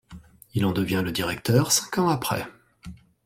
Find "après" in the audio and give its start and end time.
2.09-2.47